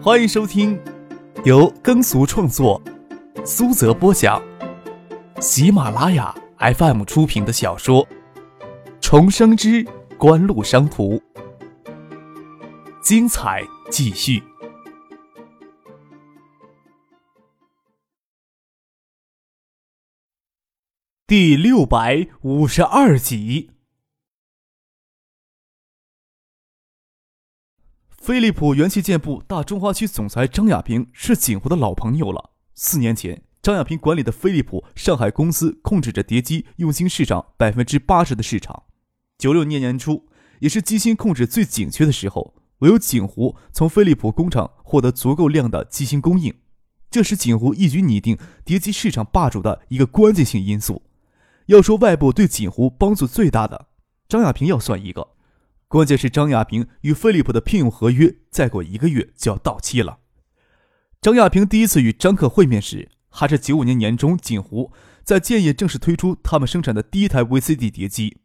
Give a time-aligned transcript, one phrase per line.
[0.00, 0.80] 欢迎收听
[1.44, 2.80] 由耕俗创作、
[3.44, 4.40] 苏泽播讲、
[5.40, 8.06] 喜马拉雅 FM 出品的小说
[9.00, 9.84] 《重生之
[10.16, 11.16] 官路商途》，
[13.02, 14.40] 精彩继续，
[21.26, 23.77] 第六百五十二集。
[28.28, 32.50] 飞利浦元器件部大中华区总裁张亚平是锦湖的老朋友了。
[32.74, 38.82] 四年前，张亚平管理的飞利浦上海公司控制着叠机用芯市场百分之八十的市场。
[39.38, 40.26] 九六年年初，
[40.58, 46.52] 也是机芯控制最紧缺的时候，唯有锦湖从飞利浦工厂获得足够量的机芯供应，
[47.10, 51.00] 这是锦湖一举拟定叠机市场霸主的一个关键性因素。
[51.64, 53.86] 要说外部对锦湖帮助最大的，
[54.28, 55.28] 张亚平要算一个。
[55.88, 60.18] 关键是张亚平与飞利浦的聘用合约再过一个月就要到期了。
[61.22, 64.92] 张亚平第一次与张克会面时，还是九五年年中，锦湖
[65.24, 68.36] 在建业正式推出他们生产的第一台 VCD 碟机。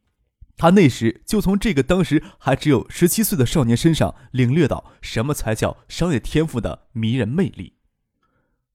[0.56, 7.74] 他那时就从这个当时还只有十七岁的少年身上领略到什么才叫商业天赋的迷人魅力。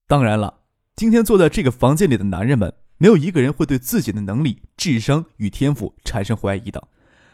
[0.07, 0.61] 当然了，
[0.95, 6.89] 今天坐在这个房间里的男人们，没有一个人会对自己的能力、智商与天赋产生怀疑的。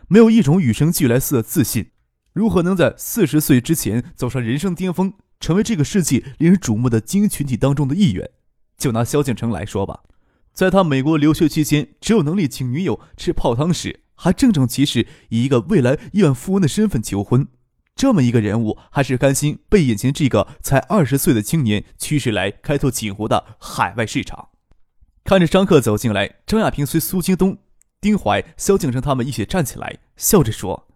[0.08, 1.90] 没有一种与生俱来似的自信，
[2.32, 8.30] 如何能在四十岁之前走上人生巅峰，成为这个世纪令人瞩目的精英群体当中的一员？
[8.76, 10.00] 就拿萧敬腾来说吧，
[10.52, 17.46] 在他美国留学期间，只有能力请女友吃泡汤时，还正正其实以一个未来亿万富翁的身份求婚。
[17.96, 24.48] 这么一个人物，还是甘心被眼前这个才二十岁的青年驱使来开拓锦湖的海外市场？
[25.22, 27.56] 看着张克走进来，张亚平随苏京东。
[28.04, 30.86] 丁怀、萧敬腾他们一起站起来，笑着说：“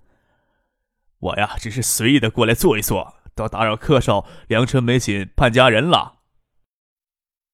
[1.21, 6.19] 我呀，只是随意的过来坐一坐，都打扰客少良辰美景盼佳人了。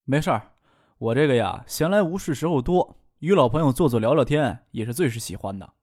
[0.03, 0.55] 没事儿，
[0.99, 5.75] 我这个呀，闲来无事时候多，与老朋友坐坐聊聊天，也是最是喜欢的。”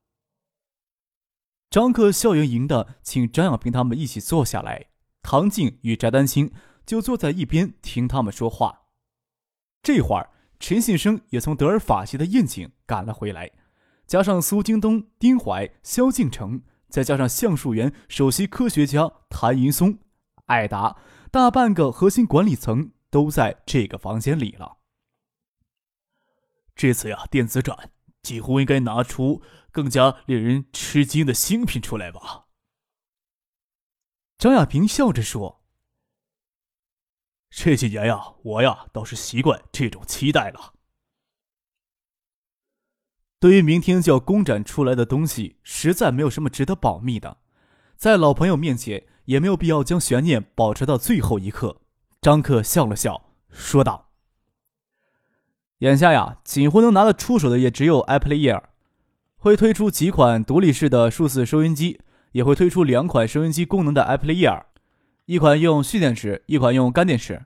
[1.71, 4.87] 张克笑盈盈的请张小平他们一起坐下来，
[5.21, 6.51] 唐静与翟丹青
[6.85, 8.87] 就坐在一边听他们说话。
[9.81, 10.29] 这会儿，
[10.59, 13.49] 陈信生也从德尔法系的宴请赶了回来。
[14.11, 19.99] 加上苏京东、丁怀、萧敬腾，再加上橡树园首席科学家谭云松、
[20.47, 20.97] 艾达，
[21.31, 24.79] 大半个核心管理层都在这个房间里了。
[26.75, 29.41] 这次呀，电子展几乎应该拿出
[29.71, 32.47] 更加令人吃惊的新品出来吧？
[34.37, 35.63] 张亚平笑着说
[37.49, 40.73] ：“这几年呀，我呀倒是习惯这种期待了。”
[43.41, 47.37] 对于明天就要公展出来的东西，实在没有什么值得保密的，
[47.97, 51.81] 在老朋友面前也没有必要将悬念保持到最后一刻。
[52.21, 54.11] 张克笑了笑，说道
[55.81, 58.61] ：“眼下呀，锦湖能拿得出手的也只有 Apple Ear，
[59.37, 61.99] 会推出几款独立式的数字收音机，
[62.33, 64.65] 也会推出两款收音机功能的 Apple Ear，
[65.25, 67.45] 一款用蓄电池，一款用干电池。”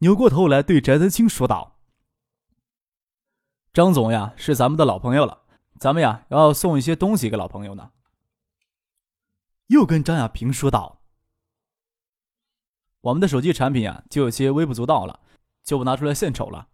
[0.00, 1.69] 扭过头来对翟德清说道。
[3.72, 5.42] 张总呀，是咱们的老朋友了，
[5.78, 7.92] 咱们呀要送一些东西给老朋友呢。
[9.68, 11.02] 又跟张亚平说道
[13.02, 15.20] ：“我们的手机产品呀，就有些微不足道了，
[15.62, 16.66] 就不拿出来献丑了。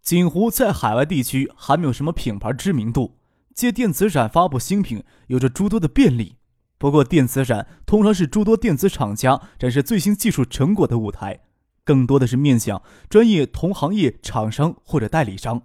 [0.00, 3.18] 锦湖在海外地区还没有什么品牌知名度，
[3.54, 6.38] 借电子展发布新品有着诸多的便利。
[6.78, 11.44] 不过，电子展通常是诸多电子厂家展示最新技术成果的舞台。”
[11.84, 15.62] 更多的是面向专业同行业厂商或者代理商，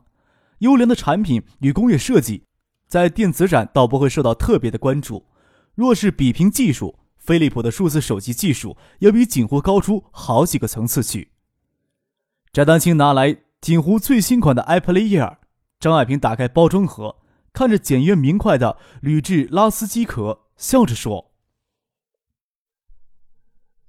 [0.60, 2.44] 优良的产品与工业设计，
[2.88, 5.26] 在电子展倒不会受到特别的关注。
[5.76, 11.32] 若是比拼技术，飞利浦的数字手机技术要比锦湖高出好几个层次去。
[12.52, 15.38] 翟丹青拿来锦湖最新款的 iPlayer，
[15.80, 17.18] 张爱萍打开包装盒，
[17.54, 21.27] 看着简约明快的铝制拉丝机壳，笑着说。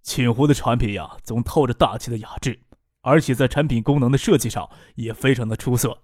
[0.08, 2.58] 锦湖的产品呀，总透着大气的雅致，
[3.02, 5.99] 而且在产品功能的设计上也非常的出色。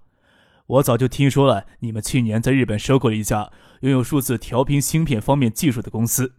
[0.66, 6.34] 我早就听说了，你们去年在日本收购了一家拥有数字调频芯片方面技术的公司，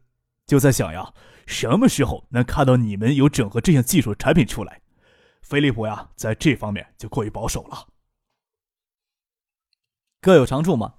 [0.45, 1.11] 就在想呀，
[1.47, 4.81] 什么时候能看到你们有整合这项技术产品出来？
[5.41, 7.87] 飞利浦呀，在这方面就过于保守了。
[10.21, 10.93] 各有长处嘛，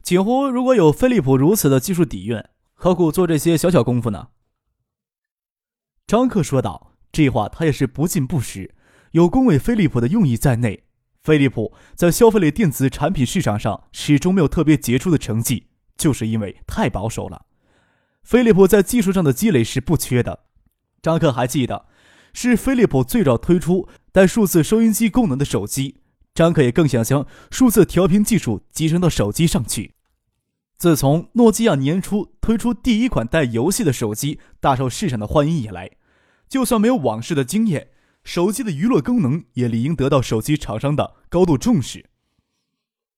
[0.00, 2.40] 锦湖如果有飞利浦如此的技术底蕴，
[2.74, 4.28] 何苦做这些小小功夫呢？
[6.12, 8.74] 张克说道：“这话他也是不尽不实，
[9.12, 10.84] 有恭维飞利浦的用意在内。
[11.22, 17.46] 飞利浦在消费类电子产品市场上始终没有特别杰出的成绩，就是因为太保守了。
[18.22, 20.40] 飞利浦在技术上的积累是不缺的。
[21.00, 21.86] 张克还记得，
[22.34, 26.02] 是飞利浦最早推出带数字收音机功能的手机。
[26.34, 29.94] 张克也更想将数字调频技术集成到手机上去。
[30.76, 35.88] 自从诺基亚年初推出第一款带游戏的手机大受市场的欢迎以来，
[36.52, 37.88] 就算没有往事的经验，
[38.24, 42.10] 手机的娱乐功能也理应得到手机厂商的高度重视。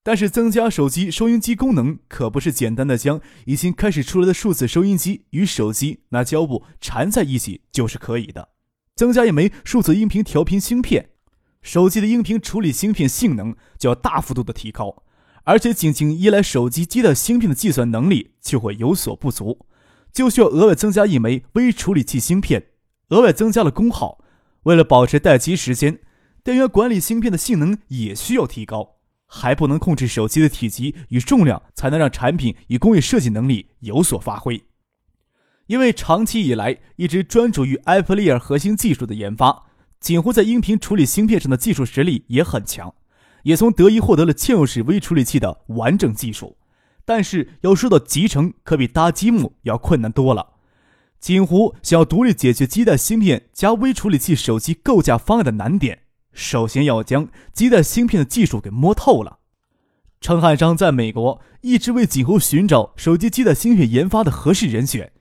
[0.04, 8.50] 但是，增加手机收音机功能可不是简单的将已经开始出来的数字收音机与手机拿胶布缠在一起就是可以的。
[8.94, 11.08] 增加一枚数字音频调频芯片，
[11.60, 15.02] 手机的音频处理芯片性能就要大幅度的提高，
[15.42, 19.66] 而且仅仅依赖手机基带芯片的计算能力就会有所不足，
[20.12, 22.66] 就需要额外增加一枚微处理器芯片，
[23.14, 24.18] 额外增加了功耗。
[24.64, 26.00] 为了保持待机时间，
[26.42, 28.96] 电源管理芯片的性能也需要提高。
[29.26, 34.62] 还不能控制手机的体积与重量，才能让产品与工业设计能力有所发挥。
[35.66, 39.64] 因为长期以来一直专注于 Apple Ear 核心技术的研发，
[39.98, 42.94] 锦湖在音频处理芯片上的技术实力也很强，
[43.44, 46.58] 也从德仪获得了嵌入式微处理器的完整技术。
[47.04, 50.53] 但是要说到集成，可比搭积木要困难多了。
[51.24, 56.00] 锦湖想要独立解决基带芯片加微处理器手机构架方案的难点。
[56.34, 59.38] 首先要将基带芯片的技术给摸透了。
[60.20, 65.12] 陈汉章在美国一直为锦湖寻找手机基带芯片研发的合适人选，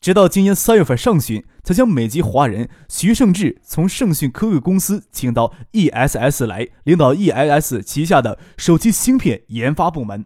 [0.00, 10.24] 直到今年三月份上旬，才将美籍华人徐胜志从盛讯科技公司请到 ESS 来领导 ESS 旗下的手机芯片研发部门。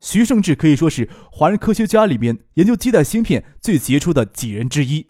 [0.00, 5.08] 徐胜志可以说是华人科学家里边研究基带芯片最杰出的几人之一。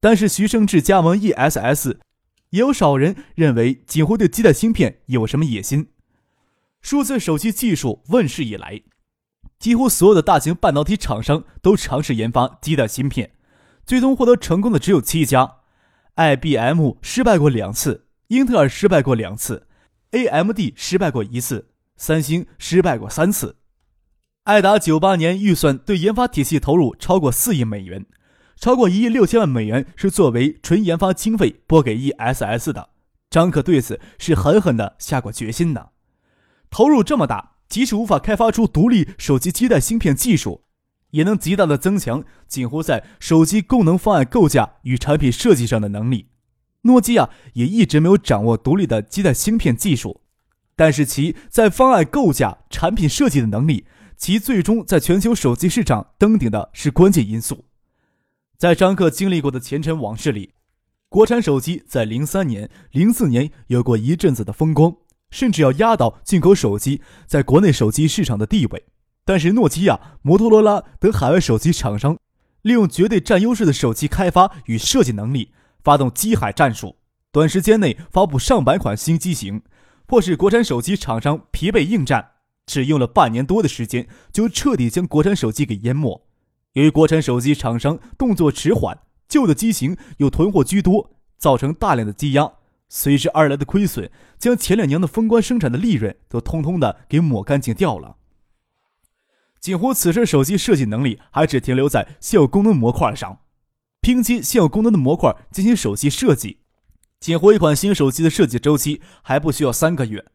[0.00, 1.96] 但是徐胜志加盟 ESS。
[2.50, 5.88] 也有少人认为锦湖对基带芯片有什么野心。
[6.80, 8.82] 数字手机技术问世以来，
[9.58, 13.32] 几乎所有的大型半导体厂商都尝试研发基带芯片，
[13.84, 15.56] 最终获得成功的只有七家
[16.14, 19.66] ：IBM 失败过两次，英特尔失败过两次
[20.12, 23.56] ，AMD 失败过一次，三星失败过三次。
[24.46, 28.06] 爱达九八年预算对研发体系投入超过四亿美元。
[28.54, 32.90] 超过一亿六千万美元是作为纯研发经费拨给 ESS 的，
[33.28, 35.90] 张可对此是狠狠的下过决心的。
[36.70, 40.62] 投入这么大，即使无法开发出独立手机基带芯片技术，
[41.10, 46.28] 也能极大的增强锦湖在手机功能方案构架与产品设计上的能力。
[46.82, 50.20] 诺基亚也一直没有掌握独立的基带芯片技术，
[50.76, 53.84] 但是其在方案构架、产品设计的能力，
[54.16, 57.66] 其最终在全球手机市场登顶的是关键因素。
[58.56, 60.54] 在张克经历过的前尘往事里，
[61.08, 64.96] 国产手机在零三年、零四年有过一阵子的风光，
[65.30, 68.84] 甚至要压倒进口手机在国内手机市场的地位。
[69.24, 72.16] 但是，诺基亚、摩托罗拉等海外手机厂商
[72.62, 75.52] 利用绝对占优势的手机开发与设计能力，
[75.82, 76.96] 发动机海战术，
[77.32, 79.62] 短时间内发布上百款新机型，
[80.06, 82.30] 迫使国产手机厂商疲惫应战。
[82.66, 86.26] 只用了半年多的时间，就彻底将国产手机给淹没。
[86.72, 88.98] 由于国产手机厂商动作迟缓，
[89.28, 92.52] 旧的机型又囤货居多，造成大量的积压，
[92.88, 98.16] 随之而来的亏损，将前两年的封关生产的利润都通通的给抹干净掉了。
[99.60, 103.40] 锦湖此时手机设计能力还只停留在现有功能模块上，
[104.00, 106.58] 拼接现有功能的模块进行手机设计。
[107.18, 110.26] 锦湖一款新手机的设计周期还不需要三个月。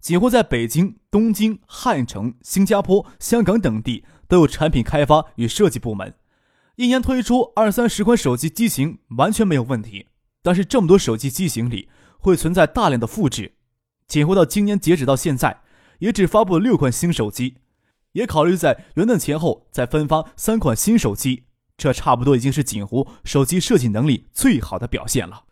[0.00, 4.04] 锦湖在北京、东京、汉城、新加坡、香港等地。
[4.28, 6.14] 都有产品开发与设计部门，
[6.76, 10.08] 一年推出二三十款手机机型完全没有问题。
[10.42, 11.88] 但是这么多手机机型里
[12.18, 13.54] 会存在大量的复制。
[14.06, 15.62] 锦湖到今年截止到现在，
[16.00, 17.56] 也只发布了六款新手机，
[18.12, 21.44] 也考虑在元旦前后再分发三款新手机。
[21.78, 25.44] 这差不多已经是锦湖手机设计能力最好的表现了。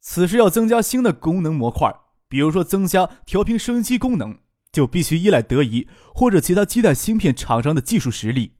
[0.00, 1.92] 此时要增加新的功能模块，
[2.34, 4.36] 比如说增加调频收音机功能。
[4.72, 8.54] 就必须依赖德仪或者其他基带芯片厂商的技术实力。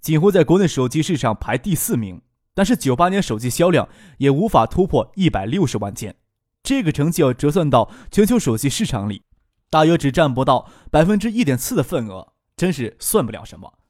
[0.00, 2.22] 锦湖在国内手机市场排第四名，
[2.54, 3.86] 但是九八年手机销量
[4.16, 6.16] 也无法突破一百六十万件。
[6.62, 9.24] 这个成绩要折算到全球手机市场里，
[9.68, 13.80] 大约只占不到百分之一点四的份额，真是算不了什么。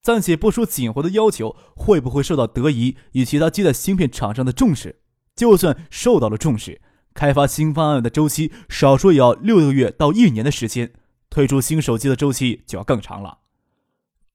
[0.00, 5.02] 暂且不说锦湖的要求会不会受到德仪与其他基带芯片厂商的重视，
[5.36, 6.80] 就算受到了重视，
[7.20, 10.90] 开发新方案的周期少说也要六个月到一年的时间。
[11.28, 13.40] 推出新手机的周期就要更长了。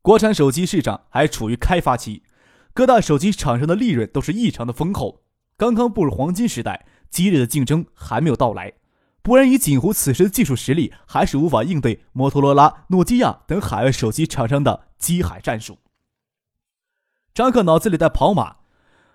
[0.04, 2.22] 国产手机市场还处于开发期，
[2.76, 5.24] 各大手机厂商的利润都是异常的丰厚，
[5.58, 8.74] 刚刚步入黄金时代，激烈的竞争还没有到来。
[9.24, 15.80] 不然，以锦湖此时的技术实力，还是无法应对摩托罗拉、诺基亚等海外手机厂商的机海战术。
[17.34, 18.58] 张克脑子里在跑马，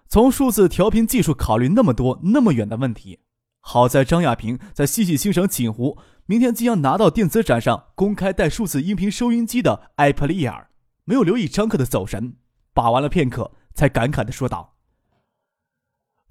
[0.08, 3.20] 从数字调频技术考虑那么多那么远的问题。
[3.60, 10.70] 好在张亚平在细细欣赏锦湖明天即将拿到电子展上公开带数字音频收音机的艾普利尔，
[11.04, 12.36] 没有留意张克的走神，
[12.72, 14.76] 把玩了片刻，才感慨的说道：“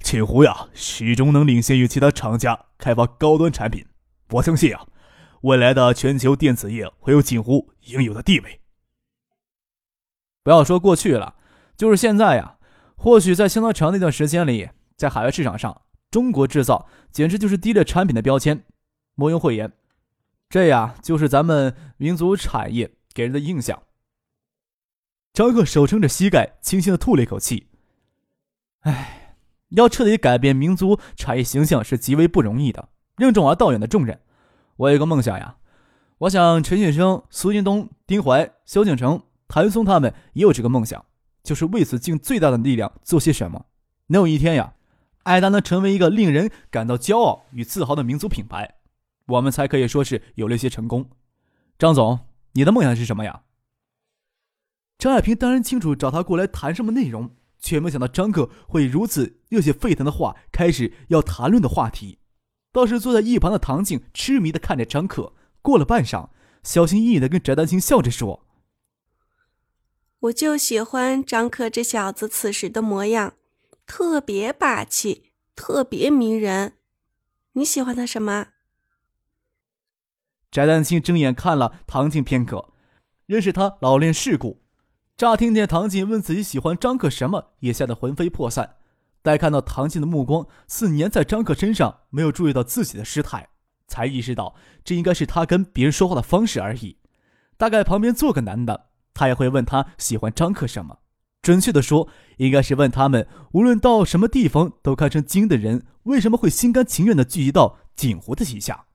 [0.01, 3.85] 锦湖呀，始终能领先于其他厂家开发高端产品。
[4.29, 4.87] 我相信啊，
[5.41, 8.61] 未来的全球电子业会有锦湖应有的地位。
[10.43, 11.35] 不要说过去了，
[11.75, 12.57] 就是现在呀，
[12.95, 18.63] 或许在相当长的一段时间里，在海外市场上，中国制造简直就是低劣产品的标签。
[19.15, 19.71] 莫庸讳言。”
[20.49, 23.83] 这呀，就是咱们民族产业给人的印象。
[25.31, 27.67] 张克手撑着膝盖，轻轻的吐了一口气。
[28.79, 29.35] 唉，
[29.69, 34.19] 要彻底改变民族产业形象是极为不容易的，任重而道远的重任。
[34.77, 35.57] 我有个梦想呀，
[36.17, 41.05] 我想陈旭生、苏金东、丁怀、萧敬腾、谭松他们也有这个梦想，
[41.43, 43.67] 就是为此尽最大的力量做些什么。
[44.07, 44.73] 能有一天呀，
[45.29, 48.77] 爱达能成为一个令人感到骄傲与自豪的民族品牌。
[49.27, 51.11] 我们才可以说是有了一些成功。
[51.77, 52.21] 张总，
[52.53, 53.43] 你的梦想是什么呀？
[54.97, 62.17] 张爱萍当然清楚找他过来谈什么内容，却没想到张克会如此热血沸腾的话开始要谈论的话题。
[62.71, 66.29] 倒是坐在一旁的唐静痴迷的看着张克，过了半晌，
[66.63, 68.47] 小心翼翼的跟翟丹青笑着说
[70.21, 73.35] ：“我就喜欢张克这小子此时的模样，
[73.89, 76.73] 特别霸气，特别迷人。
[77.53, 78.49] 你喜欢他什么？”
[80.51, 82.71] 翟丹青睁眼看了唐静片刻，
[83.25, 84.61] 认识他老练世故。
[85.17, 88.75] 乍听见唐静问自己喜欢张克什么，也吓得魂飞魄散。
[89.23, 93.49] 待看到唐静的目光似粘在张克身上，没有注意到自己的失态，
[93.87, 94.55] 才意识到
[94.85, 96.99] 这应该是他跟别人说话的方式而已。
[97.57, 100.99] 大概旁边坐个男的，他也会问他喜欢张克什么。
[101.41, 108.85] 准确的说，应该是问他们无论到什么地方都堪称精的人，为什么会心甘情愿的聚集到锦湖的旗下。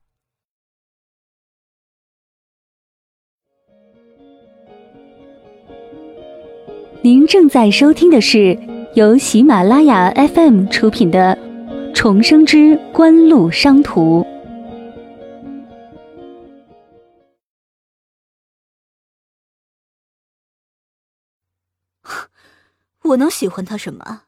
[7.02, 8.58] 您正在收听的是
[8.94, 11.36] 由喜马拉雅 FM 出品的
[11.92, 14.22] 《重生之官路商途》。
[23.04, 24.22] 我能喜欢他什么？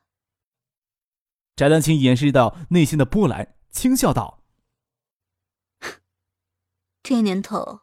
[1.57, 4.43] 翟丹青掩饰到内心的波澜，轻笑道
[7.03, 7.81] ：“这年头，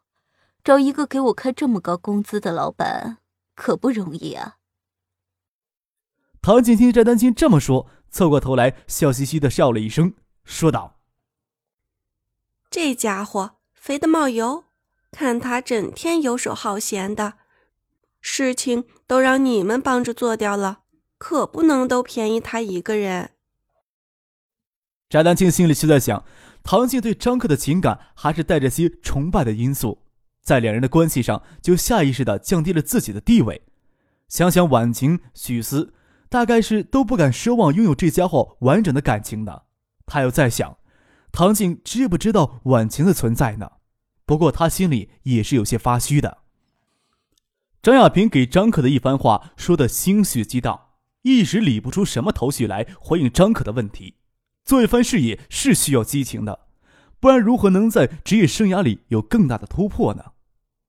[0.64, 3.18] 找一个给我开这么高工资的老板，
[3.56, 4.58] 可不容易啊。”
[6.42, 11.00] 唐静听翟丹青这么说，凑过头来，笑嘻嘻的笑了一声，说道
[12.70, 14.66] ：“这家伙肥的冒油，
[15.10, 17.40] 看他整天游手好闲的，
[18.22, 20.83] 事情都让你们帮着做掉了，
[21.24, 23.32] 可不能都便宜他一个人。”
[25.10, 26.25] 翟丹青心里却在想，
[26.63, 30.00] 唐静对张克的情感还是带着些崇拜的因素，
[30.42, 33.62] 在两人的关系上，就下意识的降低了自己的地位。
[34.27, 35.94] 想想婉晴、许思。
[36.30, 39.65] 大概是都不敢奢望拥有这家伙完整的感情的。
[40.08, 40.80] 他又在想，
[41.32, 43.74] 唐静知不知道婉晴的存在呢？
[44.25, 46.39] 不过他心里也是有些发虚的。
[47.84, 50.83] 张亚平给张可的一番话说的心绪激荡，
[51.24, 54.15] 一时理不出什么头绪来回应张可的问题。
[54.63, 56.68] 做一番事业是需要激情的，
[57.20, 60.32] 不然如何能在职业生涯里有更大的突破呢？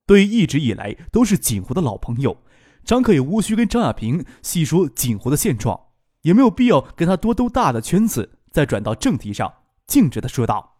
[0.06, 2.36] 对于一直以来都是锦湖的老朋友。
[2.84, 5.86] 张可也无需跟张亚平细说锦湖的现状，
[6.20, 8.38] 也没有必要跟他多兜大的圈子。
[8.50, 9.52] 再转到正题上，
[9.86, 10.76] 径直的说道：“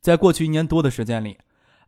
[0.00, 1.38] 在过去一年多的时间里，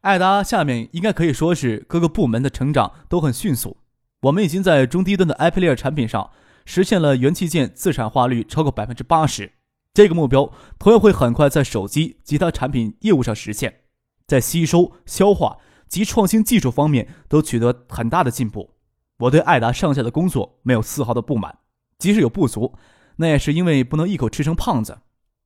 [0.00, 3.78] 艾达下面应该可以说是各个部门的成长都很迅速。
[4.22, 6.30] 我们已经在中低端的艾普利尔产品上
[6.64, 9.52] 实现了元器件自产化率超过百分之八十，
[9.94, 13.80] 这个目标同样会很快在手机其他产品业务上实现，
[14.26, 15.58] 在吸收消化。”
[15.92, 18.70] 及创新技术方面都取得很大的进步，
[19.18, 21.58] 我对艾达上下的工作没有丝毫的不满，
[21.98, 22.78] 即使有不足，
[23.16, 25.00] 那也是因为不能一口吃成胖子。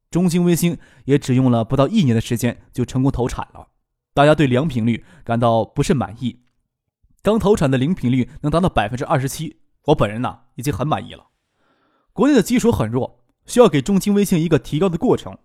[0.08, 3.70] 中兴微星也只用了不到一年的时间就成功投产了，
[4.14, 6.42] 大家对良品率感到不甚满意。
[7.26, 9.56] 刚投产的零品率能达到百分之二十七，
[9.86, 11.26] 我本人呢已经很满意了。
[12.12, 15.36] 国内的基础很弱，需要给中兴微信一个提高的过程。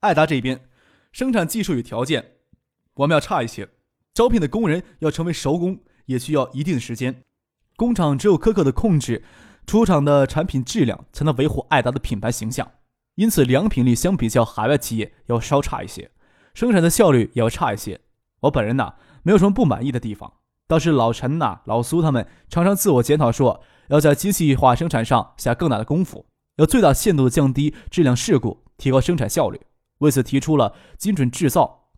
[0.00, 0.68] 艾达这边
[1.12, 2.32] 生产技术与条件，
[2.94, 3.68] 我们要差一些。
[4.12, 7.22] 招聘的工人要成为熟工，也需要一定的时间。
[7.76, 9.22] 工厂只有苛刻的控制
[9.68, 12.68] 出厂的产品质量，才能维护爱达的品牌形象。
[13.14, 16.10] 因此，良品率相比较海外企业要稍差一些，
[16.52, 18.00] 生产的效率也要差一些。
[18.40, 20.32] 我本人呢，没有什么不满意的地方，
[20.70, 26.26] 倒是老陈呐、老苏他们常常自我检讨说，要在精细化生产上下更大的功夫，
[26.58, 29.60] 要最大限度的降低质量事故，提高生产效率。
[29.98, 31.88] 为此提出了精准制造。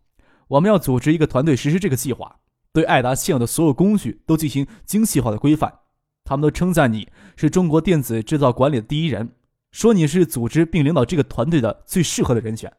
[0.49, 2.37] 我们要组织一个团队实施这个计划，
[2.73, 5.81] 对爱达现有的所有工序都进行精细化的规范。
[6.25, 9.33] 他们都称赞你是中国电子制造管理的第一人，
[9.71, 12.73] 说你是组织并领导这个团队的最适合的人选。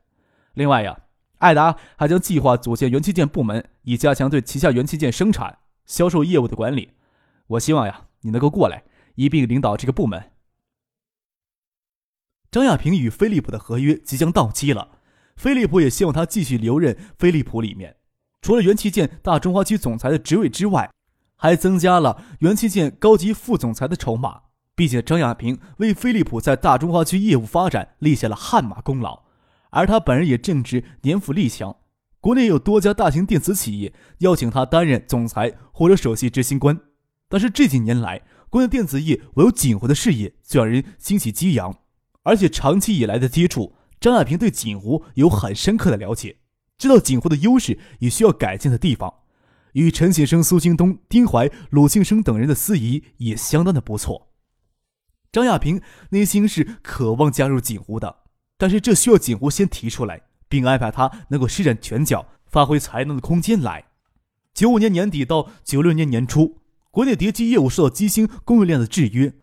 [0.55, 0.97] 另外呀，
[1.37, 6.93] 爱达还将计划组建元器件部门，以加强对旗下元器件生产、销售业务的管理。
[7.47, 8.83] 我希望呀，你能够过来
[9.15, 10.31] 一并领导这个部门。
[12.51, 14.99] 张亚平与飞利浦的合约即将到期了，
[15.35, 17.97] 飞利浦也希望他继续留任飞利浦里面。
[18.41, 20.91] 除了元器件大中华区总裁的职位之外，
[21.35, 24.43] 还增加了元器件高级副总裁的筹码。
[24.75, 29.23] 毕竟张亚平为飞利浦在大中华区业务发展立下了汗马功劳，
[29.69, 31.75] 而他本人也正值年富力强，
[32.23, 36.79] 国内有多家大型电子企业邀请他担任总裁或者首席执行官。
[37.27, 41.81] 但是这几年来，国内电子业唯有锦湖的事业最让人欣喜激扬，
[42.21, 46.37] 而且长期以来的接触，张亚平对锦湖有很深刻的了解，
[46.77, 49.13] 知道锦湖的优势与需要改进的地方。
[49.73, 54.29] 与陈启生、苏京东、丁怀、鲁庆生等人的司仪也相当的不错。
[55.29, 58.19] 张亚平内心是渴望加入锦湖的，
[58.57, 60.21] 但是这需要锦湖先提出来，
[60.53, 63.85] 并安排他能够施展拳脚、发挥才能的空间来。
[64.53, 66.59] 九五年年底到九六年年初，
[66.91, 69.33] 国内叠机业务受到机芯供应链的制约，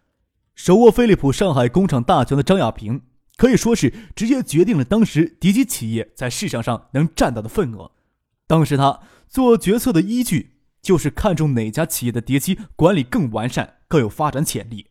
[0.54, 3.02] 手握飞利浦上海工厂大权的张亚平，
[3.36, 7.90] 可以说是直接决定了当时叠机企业在市场上能占到的份额。
[8.46, 9.00] 当时他。
[9.32, 14.88] 做决策的依据就是看中哪家企业的叠机管理更完善、更有发展潜力。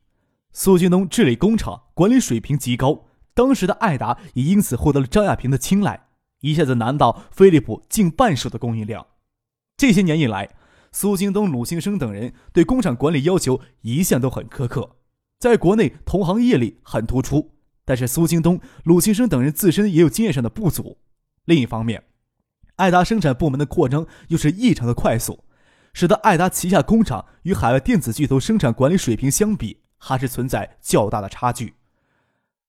[0.54, 6.08] 苏京东治理工厂管理水平极高，当时的爱达也因此获得了张亚平的青睐，
[6.42, 9.08] 一下子拿到飞利浦近半数的供应量。
[9.78, 10.50] 这些年以来，
[10.92, 14.98] 苏京东、鲁兴生等人对工厂管理要求一向都很苛刻，
[15.40, 17.52] 在国内同行业里很突出。
[17.86, 20.98] 但是苏京东、鲁兴生等人自身也有经验上的不足。
[21.46, 22.04] 另一方面，
[22.76, 25.44] 爱达生产部门的扩张又是异常的快速，
[25.94, 31.74] 使得爱达旗下工厂与海外电子巨头生产管理水平相比，还是存在较大的差距。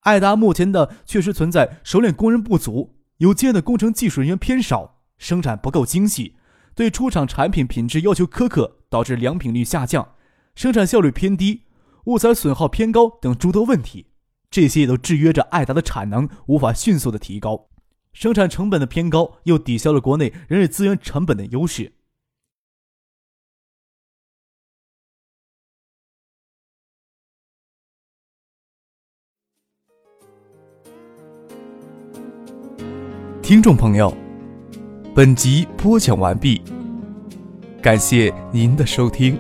[0.01, 6.37] 爱达目前的确实存在熟练工人不足，有经验的工程技术人员偏少，生产不够精细，
[6.75, 10.15] 对出厂产品品质要求苛刻，导致良品率下降，
[10.55, 11.65] 生产效率偏低，
[12.05, 14.07] 物材损耗偏高等诸多问题，
[14.51, 17.69] 这些也都制约着爱达的产能无法迅速的提高。
[18.15, 21.93] 生产成本的偏高，又抵消了国内人力资源成本的优势。
[33.51, 34.17] 听众朋友，
[35.13, 36.63] 本集播讲完毕，
[37.83, 39.37] 感谢您的收听。